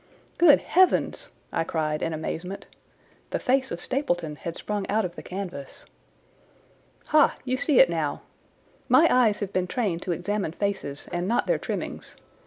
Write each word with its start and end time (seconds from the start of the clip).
"Good 0.39 0.61
heavens!" 0.61 1.29
I 1.53 1.63
cried 1.63 2.01
in 2.01 2.11
amazement. 2.11 2.65
The 3.29 3.37
face 3.37 3.69
of 3.69 3.79
Stapleton 3.79 4.35
had 4.35 4.55
sprung 4.55 4.89
out 4.89 5.05
of 5.05 5.13
the 5.15 5.21
canvas. 5.21 5.85
"Ha, 7.09 7.37
you 7.45 7.55
see 7.55 7.79
it 7.79 7.87
now. 7.87 8.23
My 8.89 9.07
eyes 9.11 9.41
have 9.41 9.53
been 9.53 9.67
trained 9.67 10.01
to 10.01 10.11
examine 10.11 10.53
faces 10.53 11.07
and 11.11 11.27
not 11.27 11.45
their 11.45 11.59
trimmings. 11.59 12.15